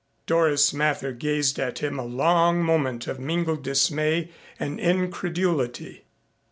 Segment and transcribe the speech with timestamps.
[0.25, 6.05] Doris Mather gazed at him a long moment of mingled dismay and incredulity.